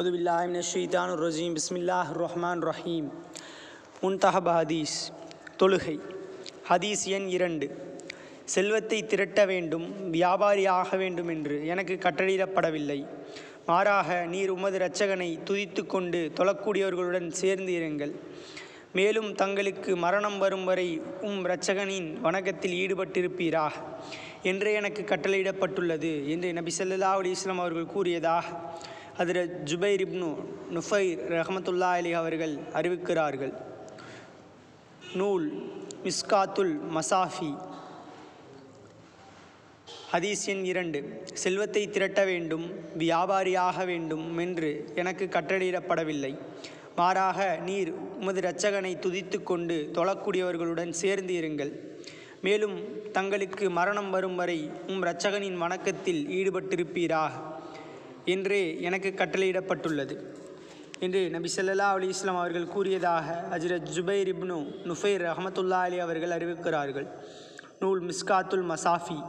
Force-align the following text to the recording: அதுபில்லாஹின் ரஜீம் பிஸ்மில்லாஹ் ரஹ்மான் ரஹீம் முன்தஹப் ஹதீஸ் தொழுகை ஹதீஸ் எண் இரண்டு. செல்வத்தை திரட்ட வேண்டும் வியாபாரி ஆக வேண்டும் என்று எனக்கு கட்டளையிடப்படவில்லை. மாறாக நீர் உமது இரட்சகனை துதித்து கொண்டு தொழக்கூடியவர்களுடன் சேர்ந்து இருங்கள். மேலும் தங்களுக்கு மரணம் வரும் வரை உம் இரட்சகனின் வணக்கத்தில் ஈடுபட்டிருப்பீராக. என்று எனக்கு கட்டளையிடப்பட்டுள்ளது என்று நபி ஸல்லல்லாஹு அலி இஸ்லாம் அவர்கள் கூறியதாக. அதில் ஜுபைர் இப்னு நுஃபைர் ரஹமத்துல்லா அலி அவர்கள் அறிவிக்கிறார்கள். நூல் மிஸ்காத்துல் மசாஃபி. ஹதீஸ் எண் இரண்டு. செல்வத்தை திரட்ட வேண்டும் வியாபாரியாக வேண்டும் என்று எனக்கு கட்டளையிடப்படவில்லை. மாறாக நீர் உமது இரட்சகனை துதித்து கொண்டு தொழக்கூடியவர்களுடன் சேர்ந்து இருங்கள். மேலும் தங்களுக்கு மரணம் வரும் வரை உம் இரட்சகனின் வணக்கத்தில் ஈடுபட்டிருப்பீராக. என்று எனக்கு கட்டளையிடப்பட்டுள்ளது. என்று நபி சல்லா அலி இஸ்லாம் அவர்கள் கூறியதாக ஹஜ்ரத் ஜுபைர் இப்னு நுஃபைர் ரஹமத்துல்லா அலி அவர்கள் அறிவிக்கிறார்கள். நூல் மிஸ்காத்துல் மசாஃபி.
அதுபில்லாஹின் 0.00 0.54
ரஜீம் 1.22 1.54
பிஸ்மில்லாஹ் 1.56 2.10
ரஹ்மான் 2.20 2.60
ரஹீம் 2.68 3.08
முன்தஹப் 4.02 4.48
ஹதீஸ் 4.58 4.94
தொழுகை 5.60 5.96
ஹதீஸ் 6.68 7.02
எண் 7.16 7.26
இரண்டு. 7.34 7.66
செல்வத்தை 8.54 8.98
திரட்ட 9.10 9.44
வேண்டும் 9.50 9.84
வியாபாரி 10.14 10.64
ஆக 10.66 10.96
வேண்டும் 11.02 11.30
என்று 11.34 11.56
எனக்கு 11.72 11.96
கட்டளையிடப்படவில்லை. 12.06 12.98
மாறாக 13.66 14.08
நீர் 14.32 14.52
உமது 14.54 14.78
இரட்சகனை 14.78 15.28
துதித்து 15.50 15.84
கொண்டு 15.86 16.22
தொழக்கூடியவர்களுடன் 16.40 17.28
சேர்ந்து 17.42 17.72
இருங்கள். 17.80 18.14
மேலும் 18.92 19.30
தங்களுக்கு 19.42 19.92
மரணம் 19.96 20.38
வரும் 20.38 20.64
வரை 20.70 20.88
உம் 21.28 21.44
இரட்சகனின் 21.44 22.08
வணக்கத்தில் 22.26 22.78
ஈடுபட்டிருப்பீராக. 22.82 23.74
என்று 24.42 24.72
எனக்கு 24.72 25.04
கட்டளையிடப்பட்டுள்ளது 25.12 26.14
என்று 26.26 26.50
நபி 26.60 26.74
ஸல்லல்லாஹு 26.80 27.20
அலி 27.22 27.36
இஸ்லாம் 27.38 27.62
அவர்கள் 27.66 27.94
கூறியதாக. 27.96 28.46
அதில் 29.18 29.50
ஜுபைர் 29.70 30.02
இப்னு 30.04 30.28
நுஃபைர் 30.76 31.20
ரஹமத்துல்லா 31.32 31.90
அலி 31.98 32.12
அவர்கள் 32.12 32.54
அறிவிக்கிறார்கள். 32.72 33.52
நூல் 35.14 35.46
மிஸ்காத்துல் 36.04 36.74
மசாஃபி. 36.96 37.52
ஹதீஸ் 40.12 40.44
எண் 40.46 40.64
இரண்டு. 40.64 41.22
செல்வத்தை 41.34 41.90
திரட்ட 41.90 42.24
வேண்டும் 42.24 42.64
வியாபாரியாக 42.98 43.84
வேண்டும் 43.86 44.38
என்று 44.38 44.92
எனக்கு 44.94 45.24
கட்டளையிடப்படவில்லை. 45.26 46.38
மாறாக 46.96 47.58
நீர் 47.64 47.90
உமது 48.20 48.40
இரட்சகனை 48.40 48.92
துதித்து 48.98 49.42
கொண்டு 49.42 49.90
தொழக்கூடியவர்களுடன் 49.94 50.90
சேர்ந்து 50.90 51.34
இருங்கள். 51.34 51.72
மேலும் 52.40 52.76
தங்களுக்கு 53.12 53.70
மரணம் 53.70 54.10
வரும் 54.10 54.36
வரை 54.36 54.70
உம் 54.86 55.02
இரட்சகனின் 55.02 55.56
வணக்கத்தில் 55.56 56.22
ஈடுபட்டிருப்பீராக. 56.38 57.32
என்று 58.24 58.82
எனக்கு 58.82 59.12
கட்டளையிடப்பட்டுள்ளது. 59.16 60.16
என்று 60.98 61.30
நபி 61.30 61.50
சல்லா 61.56 61.76
அலி 61.76 62.08
இஸ்லாம் 62.08 62.36
அவர்கள் 62.36 62.66
கூறியதாக 62.66 63.44
ஹஜ்ரத் 63.50 63.86
ஜுபைர் 63.94 64.34
இப்னு 64.34 64.74
நுஃபைர் 64.84 65.26
ரஹமத்துல்லா 65.26 65.80
அலி 65.80 65.98
அவர்கள் 65.98 66.30
அறிவிக்கிறார்கள். 66.30 67.06
நூல் 67.80 68.02
மிஸ்காத்துல் 68.02 68.64
மசாஃபி. 68.64 69.24